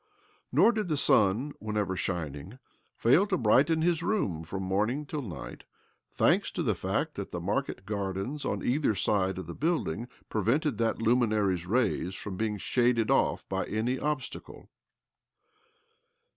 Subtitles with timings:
[0.51, 2.57] Nor did the sun, whenever shining,
[2.95, 5.63] fail to brighten his room from morning till night—
[6.09, 10.41] thanks to the fact that the market gardens on either side of the building pre
[10.41, 14.69] vented that luminary's rays from being shaded off by any obstacle.